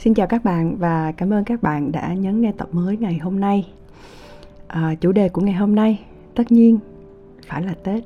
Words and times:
Xin 0.00 0.14
chào 0.14 0.26
các 0.26 0.44
bạn 0.44 0.76
và 0.76 1.12
cảm 1.12 1.32
ơn 1.32 1.44
các 1.44 1.62
bạn 1.62 1.92
đã 1.92 2.14
nhấn 2.14 2.40
nghe 2.40 2.52
tập 2.52 2.68
mới 2.72 2.96
ngày 2.96 3.18
hôm 3.18 3.40
nay. 3.40 3.68
À, 4.66 4.94
chủ 5.00 5.12
đề 5.12 5.28
của 5.28 5.42
ngày 5.42 5.54
hôm 5.54 5.74
nay 5.74 6.00
tất 6.34 6.52
nhiên 6.52 6.78
phải 7.46 7.62
là 7.62 7.74
Tết. 7.84 8.04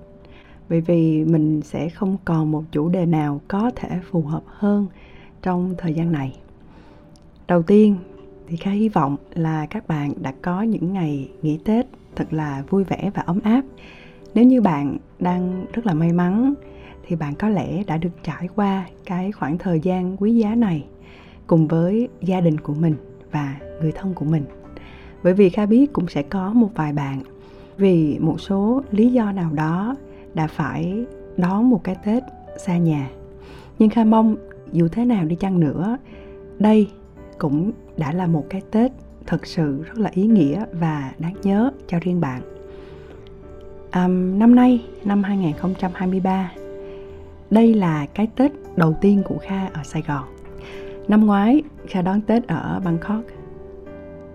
Bởi 0.68 0.80
vì 0.80 1.24
mình 1.24 1.60
sẽ 1.62 1.88
không 1.88 2.16
còn 2.24 2.50
một 2.50 2.64
chủ 2.72 2.88
đề 2.88 3.06
nào 3.06 3.40
có 3.48 3.70
thể 3.76 3.88
phù 4.10 4.22
hợp 4.22 4.42
hơn 4.46 4.86
trong 5.42 5.74
thời 5.78 5.94
gian 5.94 6.12
này. 6.12 6.36
Đầu 7.48 7.62
tiên 7.62 7.96
thì 8.48 8.56
khá 8.56 8.70
hy 8.70 8.88
vọng 8.88 9.16
là 9.34 9.66
các 9.66 9.88
bạn 9.88 10.12
đã 10.22 10.32
có 10.42 10.62
những 10.62 10.92
ngày 10.92 11.30
nghỉ 11.42 11.58
Tết 11.64 11.86
thật 12.16 12.32
là 12.32 12.62
vui 12.70 12.84
vẻ 12.84 13.10
và 13.14 13.22
ấm 13.22 13.40
áp. 13.44 13.62
Nếu 14.34 14.44
như 14.44 14.60
bạn 14.60 14.96
đang 15.18 15.66
rất 15.72 15.86
là 15.86 15.94
may 15.94 16.12
mắn 16.12 16.54
thì 17.06 17.16
bạn 17.16 17.34
có 17.34 17.48
lẽ 17.48 17.84
đã 17.86 17.96
được 17.96 18.22
trải 18.22 18.48
qua 18.54 18.86
cái 19.04 19.32
khoảng 19.32 19.58
thời 19.58 19.80
gian 19.80 20.16
quý 20.16 20.34
giá 20.34 20.54
này 20.54 20.84
cùng 21.46 21.68
với 21.68 22.08
gia 22.20 22.40
đình 22.40 22.60
của 22.60 22.74
mình 22.74 22.94
và 23.32 23.56
người 23.80 23.92
thân 23.92 24.14
của 24.14 24.24
mình. 24.24 24.44
Bởi 25.22 25.34
vì 25.34 25.50
kha 25.50 25.66
biết 25.66 25.92
cũng 25.92 26.08
sẽ 26.08 26.22
có 26.22 26.52
một 26.52 26.70
vài 26.74 26.92
bạn 26.92 27.20
vì 27.76 28.18
một 28.18 28.40
số 28.40 28.82
lý 28.90 29.12
do 29.12 29.32
nào 29.32 29.50
đó 29.52 29.96
đã 30.34 30.46
phải 30.46 31.04
đón 31.36 31.70
một 31.70 31.84
cái 31.84 31.96
tết 32.04 32.22
xa 32.58 32.78
nhà. 32.78 33.10
Nhưng 33.78 33.90
kha 33.90 34.04
mong 34.04 34.36
dù 34.72 34.88
thế 34.88 35.04
nào 35.04 35.24
đi 35.24 35.36
chăng 35.36 35.60
nữa 35.60 35.98
đây 36.58 36.88
cũng 37.38 37.72
đã 37.96 38.12
là 38.12 38.26
một 38.26 38.46
cái 38.50 38.62
tết 38.70 38.92
thật 39.26 39.46
sự 39.46 39.82
rất 39.82 39.98
là 39.98 40.10
ý 40.14 40.26
nghĩa 40.26 40.64
và 40.72 41.12
đáng 41.18 41.34
nhớ 41.42 41.70
cho 41.88 41.98
riêng 42.00 42.20
bạn. 42.20 42.42
Um, 43.94 44.38
năm 44.38 44.54
nay 44.54 44.84
năm 45.04 45.22
2023 45.22 46.52
đây 47.50 47.74
là 47.74 48.06
cái 48.06 48.28
tết 48.36 48.52
đầu 48.76 48.94
tiên 49.00 49.22
của 49.24 49.38
kha 49.38 49.66
ở 49.66 49.82
sài 49.84 50.02
gòn. 50.02 50.24
Năm 51.08 51.26
ngoái 51.26 51.62
Kha 51.86 52.02
đón 52.02 52.20
Tết 52.20 52.46
ở 52.46 52.80
Bangkok. 52.84 53.22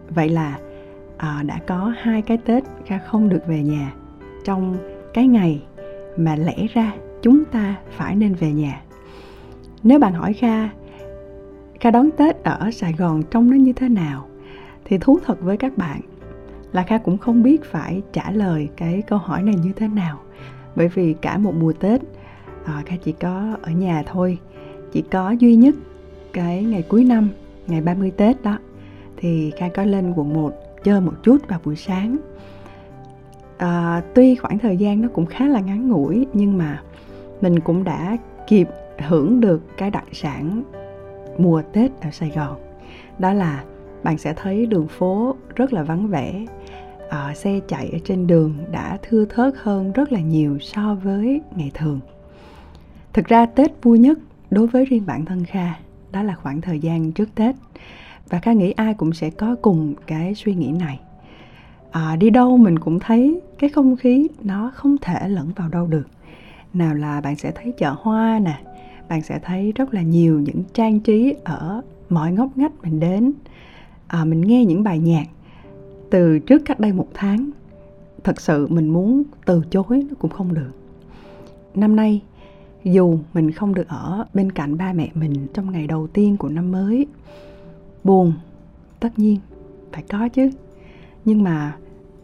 Vậy 0.10 0.30
là 0.30 0.60
à, 1.18 1.44
đã 1.46 1.60
có 1.68 1.94
hai 1.98 2.22
cái 2.22 2.38
Tết 2.38 2.64
Kha 2.86 2.98
không 2.98 3.30
được 3.30 3.48
về 3.48 3.64
nhà. 3.64 3.94
Trong 4.44 4.78
cái 5.14 5.28
ngày 5.28 5.64
mà 6.18 6.36
lẽ 6.36 6.68
ra 6.74 6.94
chúng 7.22 7.46
ta 7.46 7.76
phải 7.90 8.16
nên 8.16 8.34
về 8.34 8.52
nhà. 8.52 8.82
Nếu 9.84 10.00
bạn 10.00 10.14
hỏi 10.14 10.34
Kha 10.34 10.70
Kha 11.80 11.92
đón 11.92 12.10
Tết 12.18 12.44
ở 12.44 12.72
Sài 12.72 12.94
Gòn 12.94 13.24
trông 13.24 13.52
nó 13.52 13.58
như 13.58 13.74
thế 13.74 13.90
nào? 13.90 14.26
Thì 14.86 14.98
thú 14.98 15.20
thật 15.26 15.42
với 15.42 15.58
các 15.58 15.78
bạn 15.78 16.02
là 16.72 16.84
Kha 16.84 16.98
cũng 16.98 17.18
không 17.18 17.44
biết 17.44 17.64
phải 17.64 18.02
trả 18.14 18.32
lời 18.32 18.70
cái 18.78 19.02
câu 19.08 19.20
hỏi 19.20 19.44
này 19.44 19.56
như 19.64 19.72
thế 19.76 19.88
nào. 19.88 20.20
Bởi 20.76 20.88
vì 20.88 21.14
cả 21.22 21.38
một 21.38 21.54
mùa 21.60 21.74
Tết 21.74 22.02
à, 22.66 22.84
Kha 22.86 22.96
chỉ 23.04 23.12
có 23.12 23.58
ở 23.62 23.72
nhà 23.72 24.04
thôi 24.06 24.38
Chỉ 24.92 25.04
có 25.12 25.32
duy 25.32 25.56
nhất 25.56 25.76
cái 26.34 26.64
ngày 26.64 26.82
cuối 26.82 27.04
năm 27.04 27.30
ngày 27.68 27.82
30 27.82 28.12
Tết 28.12 28.44
đó 28.44 28.58
thì 29.18 29.52
Khang 29.58 29.72
có 29.74 29.84
lên 29.84 30.14
quận 30.16 30.34
1 30.34 30.54
chơi 30.84 31.02
một 31.02 31.14
chút 31.24 31.38
vào 31.48 31.60
buổi 31.66 31.76
sáng. 31.76 32.18
À, 33.58 34.04
tuy 34.16 34.36
khoảng 34.36 34.60
thời 34.60 34.78
gian 34.78 35.02
nó 35.02 35.08
cũng 35.14 35.26
khá 35.26 35.48
là 35.48 35.60
ngắn 35.60 35.90
ngủi 35.90 36.28
nhưng 36.34 36.58
mà 36.58 36.84
mình 37.42 37.60
cũng 37.60 37.84
đã 37.84 38.18
kịp 38.48 38.68
hưởng 39.08 39.42
được 39.42 39.62
cái 39.78 39.92
đặc 39.92 40.06
sản 40.12 40.64
mùa 41.38 41.62
Tết 41.74 41.92
ở 42.02 42.12
Sài 42.12 42.32
Gòn. 42.36 42.58
Đó 43.20 43.34
là 43.34 43.64
bạn 44.04 44.18
sẽ 44.18 44.34
thấy 44.34 44.66
đường 44.66 44.88
phố 44.88 45.36
rất 45.56 45.74
là 45.74 45.84
vắng 45.84 46.08
vẻ 46.08 46.46
à, 47.10 47.34
xe 47.36 47.60
chạy 47.68 47.90
ở 47.94 47.98
trên 48.04 48.28
đường 48.28 48.58
đã 48.72 48.98
thưa 49.02 49.26
thớt 49.26 49.54
hơn 49.58 49.92
rất 49.92 50.12
là 50.12 50.20
nhiều 50.20 50.60
so 50.60 50.98
với 51.04 51.42
ngày 51.56 51.72
thường. 51.74 52.00
Thực 53.14 53.26
ra 53.26 53.46
Tết 53.46 53.72
vui 53.84 54.00
nhất 54.00 54.20
đối 54.52 54.68
với 54.68 54.86
riêng 54.86 55.04
bản 55.06 55.26
thân 55.26 55.46
Kha 55.46 55.74
đó 56.12 56.24
là 56.24 56.36
khoảng 56.36 56.62
thời 56.62 56.80
gian 56.80 57.12
trước 57.12 57.36
tết. 57.36 57.56
Và 58.30 58.40
kha 58.40 58.54
nghĩ 58.54 58.72
ai 58.72 58.94
cũng 58.94 59.14
sẽ 59.14 59.30
có 59.30 59.56
cùng 59.62 59.94
cái 60.08 60.36
suy 60.36 60.56
nghĩ 60.56 60.72
này. 60.72 61.00
À, 61.92 62.16
đi 62.16 62.30
đâu 62.30 62.58
mình 62.58 62.80
cũng 62.80 63.00
thấy 63.00 63.42
cái 63.60 63.70
không 63.70 63.96
khí 63.96 64.28
nó 64.42 64.72
không 64.76 64.98
thể 65.02 65.30
lẫn 65.30 65.52
vào 65.56 65.70
đâu 65.70 65.88
được. 65.88 66.08
Nào 66.74 66.96
là 66.96 67.22
bạn 67.22 67.36
sẽ 67.36 67.52
thấy 67.52 67.74
chợ 67.78 67.96
hoa 68.00 68.40
nè 68.40 68.60
bạn 69.10 69.22
sẽ 69.22 69.40
thấy 69.40 69.72
rất 69.76 69.94
là 69.94 70.02
nhiều 70.02 70.40
những 70.40 70.64
trang 70.74 71.00
trí 71.00 71.36
ở 71.44 71.82
mọi 72.10 72.32
ngóc 72.32 72.58
ngách 72.58 72.72
mình 72.84 73.00
đến. 73.00 73.34
À, 74.08 74.26
mình 74.26 74.42
nghe 74.42 74.66
những 74.66 74.84
bài 74.84 75.00
nhạc 75.00 75.26
từ 76.10 76.40
trước 76.40 76.62
cách 76.66 76.80
đây 76.80 76.92
một 76.92 77.08
tháng. 77.14 77.50
Thật 78.24 78.42
sự 78.42 78.68
mình 78.68 78.88
muốn 78.88 79.24
từ 79.46 79.62
chối 79.72 80.06
nó 80.10 80.16
cũng 80.20 80.32
không 80.32 80.54
được. 80.54 80.72
Năm 81.76 81.96
nay 81.96 82.22
dù 82.84 83.20
mình 83.34 83.52
không 83.52 83.76
được 83.76 83.88
ở 83.88 84.26
bên 84.34 84.52
cạnh 84.52 84.78
ba 84.78 84.94
mẹ 84.94 85.10
mình 85.14 85.48
trong 85.54 85.72
ngày 85.72 85.88
đầu 85.88 86.08
tiên 86.08 86.38
của 86.38 86.50
năm 86.50 86.72
mới, 86.72 87.08
buồn, 88.04 88.34
tất 89.00 89.20
nhiên, 89.20 89.38
phải 89.92 90.04
có 90.10 90.30
chứ. 90.30 90.50
Nhưng 91.26 91.44
mà 91.44 91.78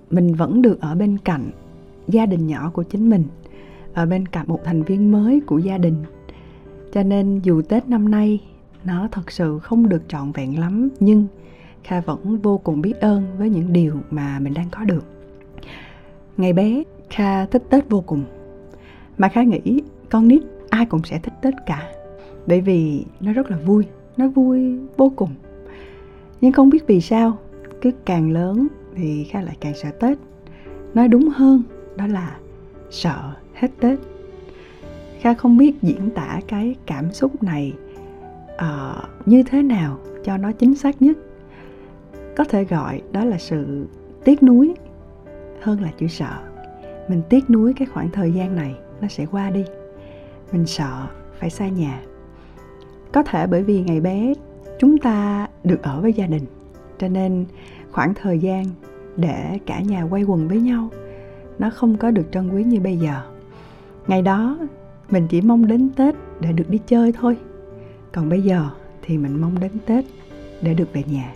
mình 0.09 0.35
vẫn 0.35 0.61
được 0.61 0.81
ở 0.81 0.95
bên 0.95 1.17
cạnh 1.17 1.51
gia 2.07 2.25
đình 2.25 2.47
nhỏ 2.47 2.69
của 2.73 2.83
chính 2.83 3.09
mình, 3.09 3.23
ở 3.93 4.05
bên 4.05 4.25
cạnh 4.25 4.45
một 4.47 4.59
thành 4.63 4.83
viên 4.83 5.11
mới 5.11 5.41
của 5.47 5.57
gia 5.57 5.77
đình. 5.77 5.95
Cho 6.93 7.03
nên 7.03 7.39
dù 7.39 7.61
tết 7.61 7.89
năm 7.89 8.11
nay 8.11 8.41
nó 8.83 9.07
thật 9.11 9.31
sự 9.31 9.59
không 9.59 9.89
được 9.89 10.01
trọn 10.07 10.31
vẹn 10.31 10.59
lắm, 10.59 10.89
nhưng 10.99 11.27
kha 11.83 12.01
vẫn 12.01 12.37
vô 12.37 12.57
cùng 12.57 12.81
biết 12.81 12.99
ơn 12.99 13.23
với 13.37 13.49
những 13.49 13.73
điều 13.73 13.95
mà 14.11 14.39
mình 14.39 14.53
đang 14.53 14.69
có 14.71 14.83
được. 14.83 15.05
Ngày 16.37 16.53
bé, 16.53 16.83
kha 17.09 17.45
thích 17.45 17.63
tết 17.69 17.89
vô 17.89 18.01
cùng. 18.01 18.23
Mà 19.17 19.29
kha 19.29 19.43
nghĩ 19.43 19.81
con 20.09 20.27
nít 20.27 20.43
ai 20.69 20.85
cũng 20.85 21.03
sẽ 21.03 21.19
thích 21.19 21.33
tết 21.41 21.53
cả. 21.65 21.91
Bởi 22.47 22.61
vì 22.61 23.05
nó 23.19 23.33
rất 23.33 23.51
là 23.51 23.57
vui 23.57 23.85
nó 24.17 24.27
vui 24.27 24.77
vô 24.97 25.11
cùng. 25.15 25.29
Nhưng 26.41 26.51
không 26.51 26.69
biết 26.69 26.87
vì 26.87 27.01
sao 27.01 27.37
cứ 27.81 27.91
càng 28.05 28.31
lớn 28.31 28.67
thì 28.95 29.23
kha 29.23 29.41
lại 29.41 29.57
càng 29.59 29.73
sợ 29.75 29.89
tết. 29.99 30.17
Nói 30.93 31.07
đúng 31.07 31.29
hơn 31.29 31.63
đó 31.95 32.07
là 32.07 32.37
sợ 32.89 33.33
hết 33.53 33.67
tết. 33.79 33.99
Kha 35.19 35.33
không 35.33 35.57
biết 35.57 35.81
diễn 35.81 36.09
tả 36.09 36.39
cái 36.47 36.75
cảm 36.85 37.11
xúc 37.11 37.43
này 37.43 37.73
uh, 38.55 39.27
như 39.27 39.43
thế 39.43 39.61
nào 39.61 39.99
cho 40.23 40.37
nó 40.37 40.51
chính 40.51 40.75
xác 40.75 41.01
nhất. 41.01 41.17
Có 42.37 42.43
thể 42.43 42.63
gọi 42.63 43.01
đó 43.11 43.25
là 43.25 43.37
sự 43.37 43.87
tiếc 44.23 44.43
nuối 44.43 44.73
hơn 45.61 45.81
là 45.81 45.91
chữ 45.97 46.07
sợ. 46.07 46.37
Mình 47.07 47.21
tiếc 47.29 47.49
nuối 47.49 47.73
cái 47.73 47.87
khoảng 47.93 48.09
thời 48.11 48.31
gian 48.31 48.55
này 48.55 48.75
nó 49.01 49.07
sẽ 49.07 49.25
qua 49.31 49.49
đi 49.49 49.63
mình 50.51 50.65
sợ 50.65 51.07
phải 51.39 51.49
xa 51.49 51.69
nhà. 51.69 52.01
Có 53.11 53.23
thể 53.23 53.47
bởi 53.47 53.63
vì 53.63 53.81
ngày 53.81 54.01
bé, 54.01 54.33
chúng 54.79 54.97
ta 54.97 55.47
được 55.63 55.83
ở 55.83 56.01
với 56.01 56.13
gia 56.13 56.27
đình, 56.27 56.45
cho 56.97 57.07
nên 57.07 57.45
khoảng 57.91 58.13
thời 58.13 58.39
gian 58.39 58.65
để 59.17 59.59
cả 59.65 59.81
nhà 59.81 60.03
quay 60.03 60.23
quần 60.23 60.47
với 60.47 60.61
nhau, 60.61 60.89
nó 61.59 61.69
không 61.69 61.97
có 61.97 62.11
được 62.11 62.31
trân 62.31 62.49
quý 62.49 62.63
như 62.63 62.79
bây 62.79 62.97
giờ. 62.97 63.21
Ngày 64.07 64.21
đó, 64.21 64.57
mình 65.09 65.27
chỉ 65.29 65.41
mong 65.41 65.67
đến 65.67 65.89
tết 65.95 66.15
để 66.39 66.51
được 66.51 66.69
đi 66.69 66.79
chơi 66.87 67.11
thôi. 67.11 67.37
Còn 68.11 68.29
bây 68.29 68.41
giờ 68.41 68.69
thì 69.01 69.17
mình 69.17 69.41
mong 69.41 69.59
đến 69.59 69.71
tết 69.85 70.05
để 70.61 70.73
được 70.73 70.93
về 70.93 71.03
nhà. 71.07 71.33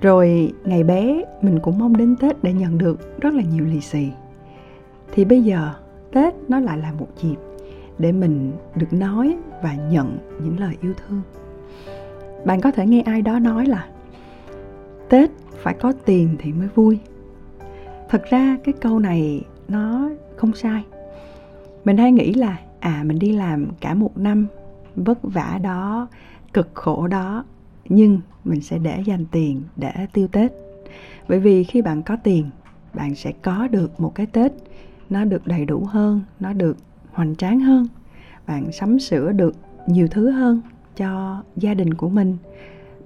Rồi 0.00 0.52
ngày 0.64 0.84
bé, 0.84 1.22
mình 1.42 1.58
cũng 1.62 1.78
mong 1.78 1.96
đến 1.96 2.16
tết 2.16 2.42
để 2.42 2.52
nhận 2.52 2.78
được 2.78 3.20
rất 3.20 3.34
là 3.34 3.42
nhiều 3.42 3.64
lì 3.64 3.80
xì. 3.80 4.08
Thì 5.12 5.24
bây 5.24 5.42
giờ 5.42 5.70
tết 6.12 6.34
nó 6.48 6.60
lại 6.60 6.78
là 6.78 6.92
một 6.92 7.08
dịp 7.22 7.36
để 7.98 8.12
mình 8.12 8.52
được 8.74 8.92
nói 8.92 9.36
và 9.62 9.74
nhận 9.74 10.18
những 10.42 10.60
lời 10.60 10.76
yêu 10.80 10.92
thương. 10.94 11.22
Bạn 12.44 12.60
có 12.60 12.70
thể 12.70 12.86
nghe 12.86 13.00
ai 13.00 13.22
đó 13.22 13.38
nói 13.38 13.66
là, 13.66 13.86
tết 15.08 15.30
phải 15.62 15.74
có 15.74 15.92
tiền 16.04 16.36
thì 16.38 16.52
mới 16.52 16.68
vui. 16.74 16.98
Thật 18.08 18.22
ra 18.30 18.56
cái 18.64 18.74
câu 18.80 18.98
này 18.98 19.44
nó 19.68 20.10
không 20.36 20.54
sai. 20.54 20.84
Mình 21.84 21.96
hay 21.96 22.12
nghĩ 22.12 22.34
là 22.34 22.58
à 22.80 23.02
mình 23.06 23.18
đi 23.18 23.32
làm 23.32 23.66
cả 23.80 23.94
một 23.94 24.18
năm 24.18 24.46
vất 24.96 25.18
vả 25.22 25.58
đó, 25.62 26.08
cực 26.52 26.70
khổ 26.74 27.06
đó, 27.06 27.44
nhưng 27.88 28.20
mình 28.44 28.60
sẽ 28.60 28.78
để 28.78 29.02
dành 29.06 29.24
tiền 29.30 29.62
để 29.76 29.92
tiêu 30.12 30.28
tết. 30.32 30.52
Bởi 31.28 31.40
vì 31.40 31.64
khi 31.64 31.82
bạn 31.82 32.02
có 32.02 32.16
tiền, 32.16 32.50
bạn 32.94 33.14
sẽ 33.14 33.32
có 33.42 33.68
được 33.68 34.00
một 34.00 34.14
cái 34.14 34.26
tết 34.26 34.52
nó 35.10 35.24
được 35.24 35.46
đầy 35.46 35.64
đủ 35.64 35.84
hơn, 35.84 36.20
nó 36.40 36.52
được 36.52 36.76
hoành 37.12 37.36
tráng 37.36 37.60
hơn. 37.60 37.86
Bạn 38.46 38.72
sắm 38.72 38.98
sửa 38.98 39.32
được 39.32 39.54
nhiều 39.86 40.08
thứ 40.10 40.30
hơn 40.30 40.60
cho 40.96 41.42
gia 41.56 41.74
đình 41.74 41.94
của 41.94 42.08
mình. 42.08 42.36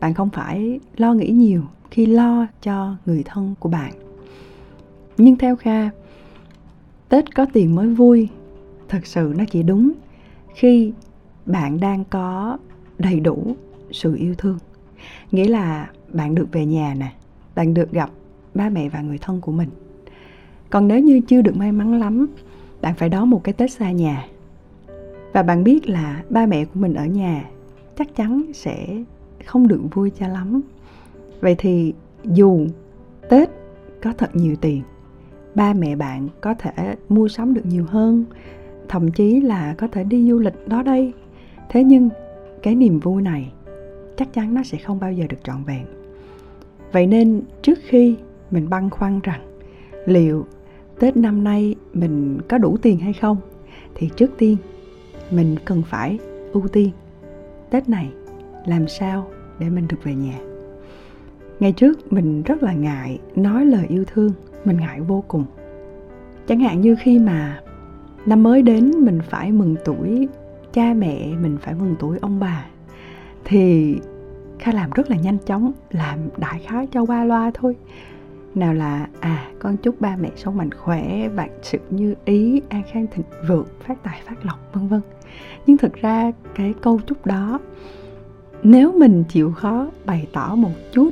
Bạn 0.01 0.15
không 0.15 0.31
phải 0.31 0.81
lo 0.97 1.15
nghĩ 1.15 1.29
nhiều 1.29 1.63
khi 1.91 2.07
lo 2.07 2.47
cho 2.63 2.97
người 3.07 3.23
thân 3.27 3.55
của 3.61 3.69
bạn. 3.69 3.93
Nhưng 5.19 5.37
theo 5.37 5.57
kha, 5.57 5.91
tết 7.09 7.35
có 7.35 7.47
tiền 7.53 7.75
mới 7.75 7.89
vui. 7.89 8.29
Thật 8.89 9.07
sự 9.07 9.35
nó 9.39 9.45
chỉ 9.51 9.63
đúng 9.63 9.93
khi 10.55 10.93
bạn 11.47 11.81
đang 11.81 12.05
có 12.05 12.59
đầy 12.99 13.21
đủ 13.21 13.57
sự 13.91 14.17
yêu 14.17 14.35
thương. 14.39 14.59
Nghĩa 15.31 15.49
là 15.49 15.91
bạn 16.13 16.35
được 16.35 16.49
về 16.53 16.67
nhà 16.67 16.95
nè, 16.99 17.13
bạn 17.55 17.75
được 17.75 17.93
gặp 17.93 18.11
ba 18.55 18.69
mẹ 18.69 18.89
và 18.89 19.01
người 19.01 19.19
thân 19.19 19.41
của 19.41 19.53
mình. 19.53 19.69
Còn 20.71 20.89
nếu 20.89 21.01
như 21.01 21.21
chưa 21.21 21.43
được 21.43 21.57
may 21.57 21.73
mắn 21.73 22.01
lắm 22.01 22.27
bạn 22.83 22.95
phải 22.95 23.09
đón 23.09 23.31
một 23.31 23.45
cái 23.45 23.53
tết 23.53 23.71
xa 23.71 23.91
nhà. 23.91 24.27
Và 25.33 25.43
bạn 25.43 25.65
biết 25.65 25.89
là 25.89 26.23
ba 26.31 26.47
mẹ 26.47 26.65
của 26.65 26.81
mình 26.81 26.95
ở 26.95 27.07
nhà 27.07 27.45
chắc 27.99 28.17
chắn 28.17 28.43
sẽ 28.55 29.03
không 29.47 29.69
được 29.69 29.81
vui 29.95 30.11
cho 30.11 30.29
lắm. 30.29 30.61
Vậy 31.41 31.55
thì 31.59 31.95
dù 32.25 32.67
tết 33.29 33.51
có 34.03 34.13
thật 34.19 34.37
nhiều 34.37 34.57
tiền, 34.61 34.83
ba 35.55 35.73
mẹ 35.73 35.97
bạn 35.97 36.29
có 36.41 36.55
thể 36.55 36.97
mua 37.09 37.29
sắm 37.29 37.55
được 37.55 37.67
nhiều 37.67 37.85
hơn, 37.85 38.25
thậm 38.89 39.11
chí 39.11 39.41
là 39.41 39.75
có 39.79 39.89
thể 39.89 40.05
đi 40.05 40.31
du 40.31 40.39
lịch 40.39 40.69
đó 40.69 40.83
đây. 40.83 41.13
Thế 41.69 41.85
nhưng 41.85 42.09
cái 42.63 42.75
niềm 42.75 43.01
vui 43.01 43.23
này 43.23 43.53
chắc 44.17 44.33
chắn 44.33 44.55
nó 44.55 44.63
sẽ 44.63 44.79
không 44.79 45.01
bao 45.01 45.13
giờ 45.13 45.27
được 45.29 45.45
trọn 45.45 45.65
vẹn. 45.65 45.87
Vậy 46.93 47.07
nên 47.07 47.43
trước 47.63 47.79
khi 47.83 48.17
mình 48.51 48.71
băn 48.71 48.91
khoăn 48.91 49.21
rằng 49.23 49.41
liệu 50.07 50.47
tết 50.99 51.17
năm 51.17 51.45
nay 51.45 51.75
mình 51.93 52.39
có 52.49 52.59
đủ 52.59 52.77
tiền 52.83 52.99
hay 52.99 53.13
không? 53.13 53.37
Thì 53.95 54.11
trước 54.17 54.31
tiên, 54.39 54.57
mình 55.31 55.57
cần 55.65 55.83
phải 55.91 56.19
ưu 56.53 56.69
tiên 56.69 56.91
tết 57.71 57.89
này 57.89 58.11
làm 58.67 58.89
sao 58.89 59.27
để 59.59 59.71
mình 59.71 59.89
được 59.89 60.05
về 60.05 60.15
nhà. 60.15 60.39
Ngày 61.61 61.73
trước 61.73 62.13
mình 62.13 62.43
rất 62.43 62.63
là 62.63 62.73
ngại 62.73 63.19
nói 63.37 63.65
lời 63.65 63.87
yêu 63.89 64.05
thương, 64.07 64.33
mình 64.65 64.77
ngại 64.77 65.01
vô 65.01 65.25
cùng. 65.29 65.45
Chẳng 66.47 66.61
hạn 66.61 66.81
như 66.81 66.97
khi 67.01 67.19
mà 67.19 67.61
năm 68.27 68.43
mới 68.43 68.63
đến 68.63 68.91
mình 68.91 69.21
phải 69.31 69.53
mừng 69.53 69.77
tuổi 69.85 70.29
cha 70.73 70.95
mẹ, 70.95 71.37
mình 71.43 71.57
phải 71.61 71.75
mừng 71.75 71.97
tuổi 71.99 72.19
ông 72.21 72.41
bà, 72.41 72.67
thì 73.45 73.97
kha 74.59 74.73
làm 74.73 74.91
rất 74.91 75.11
là 75.11 75.17
nhanh 75.17 75.39
chóng, 75.47 75.73
làm 75.91 76.19
đại 76.37 76.61
khái 76.67 76.87
cho 76.87 77.05
qua 77.05 77.25
loa 77.25 77.51
thôi 77.55 77.77
nào 78.57 78.75
là 78.75 79.09
à 79.21 79.51
con 79.59 79.77
chúc 79.77 80.01
ba 80.01 80.17
mẹ 80.17 80.31
sống 80.37 80.57
mạnh 80.57 80.71
khỏe, 80.73 81.29
bạn 81.29 81.51
sự 81.63 81.79
như 81.91 82.15
ý, 82.25 82.63
an 82.69 82.83
khang 82.93 83.07
thịnh 83.15 83.27
vượng, 83.49 83.67
phát 83.87 84.03
tài 84.03 84.21
phát 84.25 84.47
lộc, 84.47 84.71
vân 84.73 84.89
vân. 84.89 85.01
Nhưng 85.67 85.77
thực 85.77 85.95
ra 85.95 86.33
cái 86.55 86.75
câu 86.83 87.01
chúc 87.07 87.27
đó, 87.27 87.61
nếu 88.63 88.93
mình 88.93 89.25
chịu 89.29 89.53
khó 89.53 89.87
bày 90.05 90.27
tỏ 90.33 90.55
một 90.55 90.73
chút, 90.93 91.11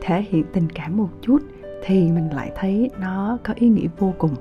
thể 0.00 0.24
hiện 0.28 0.44
tình 0.52 0.68
cảm 0.74 0.96
một 0.96 1.08
chút, 1.22 1.38
thì 1.84 2.10
mình 2.10 2.30
lại 2.34 2.52
thấy 2.56 2.90
nó 3.00 3.38
có 3.44 3.54
ý 3.56 3.68
nghĩa 3.68 3.88
vô 3.98 4.14
cùng 4.18 4.34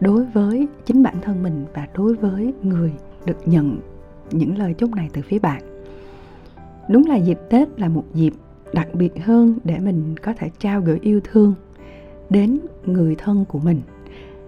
đối 0.00 0.24
với 0.24 0.68
chính 0.84 1.02
bản 1.02 1.14
thân 1.22 1.42
mình 1.42 1.64
và 1.74 1.88
đối 1.94 2.14
với 2.14 2.54
người 2.62 2.92
được 3.24 3.38
nhận 3.48 3.78
những 4.30 4.58
lời 4.58 4.74
chúc 4.74 4.94
này 4.94 5.10
từ 5.12 5.22
phía 5.22 5.38
bạn. 5.38 5.62
Đúng 6.88 7.06
là 7.06 7.16
dịp 7.16 7.38
tết 7.50 7.80
là 7.80 7.88
một 7.88 8.04
dịp 8.14 8.32
đặc 8.72 8.94
biệt 8.94 9.24
hơn 9.24 9.58
để 9.64 9.78
mình 9.78 10.14
có 10.22 10.32
thể 10.36 10.50
trao 10.58 10.80
gửi 10.80 10.98
yêu 11.02 11.20
thương 11.24 11.54
đến 12.30 12.58
người 12.86 13.14
thân 13.14 13.44
của 13.48 13.58
mình. 13.58 13.80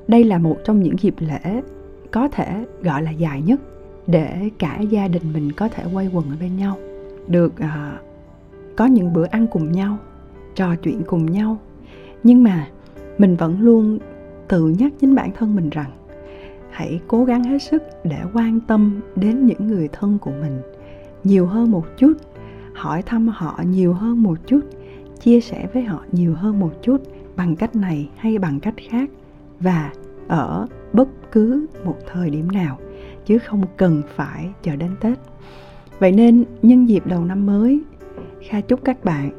Đây 0.08 0.24
là 0.24 0.38
một 0.38 0.56
trong 0.64 0.82
những 0.82 0.98
dịp 0.98 1.14
lễ 1.18 1.62
có 2.10 2.28
thể 2.28 2.64
gọi 2.82 3.02
là 3.02 3.10
dài 3.10 3.42
nhất 3.42 3.60
để 4.06 4.50
cả 4.58 4.80
gia 4.80 5.08
đình 5.08 5.32
mình 5.32 5.52
có 5.52 5.68
thể 5.68 5.84
quay 5.92 6.10
quần 6.12 6.30
ở 6.30 6.36
bên 6.40 6.56
nhau 6.56 6.78
được 7.26 7.52
uh, 7.52 8.04
có 8.76 8.86
những 8.86 9.12
bữa 9.12 9.26
ăn 9.26 9.46
cùng 9.46 9.72
nhau 9.72 9.96
trò 10.54 10.76
chuyện 10.76 11.02
cùng 11.06 11.26
nhau. 11.26 11.58
Nhưng 12.22 12.42
mà 12.42 12.68
mình 13.18 13.36
vẫn 13.36 13.60
luôn 13.60 13.98
tự 14.48 14.68
nhắc 14.78 14.92
chính 15.00 15.14
bản 15.14 15.30
thân 15.38 15.56
mình 15.56 15.70
rằng 15.70 15.90
hãy 16.70 17.00
cố 17.08 17.24
gắng 17.24 17.44
hết 17.44 17.58
sức 17.58 17.82
để 18.04 18.18
quan 18.34 18.60
tâm 18.60 19.00
đến 19.16 19.46
những 19.46 19.66
người 19.66 19.88
thân 19.92 20.18
của 20.18 20.30
mình 20.40 20.60
nhiều 21.24 21.46
hơn 21.46 21.70
một 21.70 21.84
chút 21.96 22.12
hỏi 22.74 23.02
thăm 23.02 23.28
họ 23.28 23.60
nhiều 23.66 23.92
hơn 23.92 24.22
một 24.22 24.38
chút 24.46 24.60
chia 25.20 25.40
sẻ 25.40 25.68
với 25.72 25.82
họ 25.82 26.04
nhiều 26.12 26.34
hơn 26.34 26.60
một 26.60 26.72
chút 26.82 27.02
bằng 27.38 27.56
cách 27.56 27.76
này 27.76 28.08
hay 28.16 28.38
bằng 28.38 28.60
cách 28.60 28.74
khác 28.88 29.10
và 29.60 29.92
ở 30.28 30.66
bất 30.92 31.08
cứ 31.32 31.66
một 31.84 31.96
thời 32.12 32.30
điểm 32.30 32.52
nào, 32.52 32.78
chứ 33.26 33.38
không 33.38 33.64
cần 33.76 34.02
phải 34.16 34.50
chờ 34.62 34.76
đến 34.76 34.90
tết. 35.00 35.18
Vậy 35.98 36.12
nên 36.12 36.44
nhân 36.62 36.88
dịp 36.88 37.06
đầu 37.06 37.24
năm 37.24 37.46
mới, 37.46 37.80
kha 38.48 38.60
chúc 38.60 38.80
các 38.84 39.04
bạn 39.04 39.30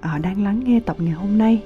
ở 0.00 0.18
đang 0.18 0.44
lắng 0.44 0.60
nghe 0.64 0.80
tập 0.80 0.96
ngày 0.98 1.12
hôm 1.12 1.38
nay, 1.38 1.62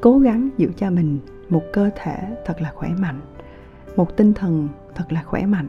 cố 0.00 0.18
gắng 0.18 0.48
giữ 0.56 0.70
cho 0.76 0.90
mình 0.90 1.18
một 1.48 1.62
cơ 1.72 1.90
thể 1.96 2.36
thật 2.46 2.60
là 2.60 2.72
khỏe 2.74 2.90
mạnh, 2.98 3.20
một 3.96 4.16
tinh 4.16 4.34
thần 4.34 4.68
thật 4.94 5.12
là 5.12 5.22
khỏe 5.22 5.46
mạnh 5.46 5.68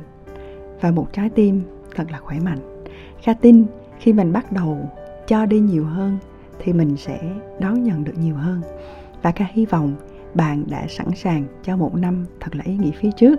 và 0.81 0.91
một 0.91 1.13
trái 1.13 1.29
tim 1.29 1.61
thật 1.95 2.11
là 2.11 2.19
khỏe 2.19 2.39
mạnh. 2.39 2.83
Kha 3.21 3.33
tin 3.33 3.65
khi 3.99 4.13
mình 4.13 4.33
bắt 4.33 4.51
đầu 4.51 4.89
cho 5.27 5.45
đi 5.45 5.59
nhiều 5.59 5.85
hơn 5.85 6.17
thì 6.59 6.73
mình 6.73 6.97
sẽ 6.97 7.33
đón 7.59 7.83
nhận 7.83 8.03
được 8.03 8.17
nhiều 8.17 8.35
hơn 8.35 8.61
và 9.21 9.31
kha 9.31 9.45
hy 9.51 9.65
vọng 9.65 9.95
bạn 10.33 10.63
đã 10.69 10.87
sẵn 10.89 11.07
sàng 11.15 11.45
cho 11.63 11.77
một 11.77 11.95
năm 11.95 12.25
thật 12.39 12.55
là 12.55 12.63
ý 12.63 12.77
nghĩa 12.77 12.91
phía 12.91 13.09
trước. 13.17 13.35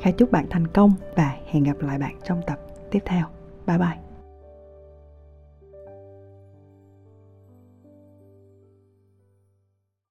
Kha 0.00 0.10
chúc 0.10 0.30
bạn 0.30 0.46
thành 0.50 0.66
công 0.66 0.92
và 1.16 1.36
hẹn 1.50 1.62
gặp 1.62 1.80
lại 1.80 1.98
bạn 1.98 2.14
trong 2.24 2.40
tập 2.46 2.58
tiếp 2.90 3.00
theo. 3.04 3.26
Bye 3.66 3.78
bye. 3.78 4.11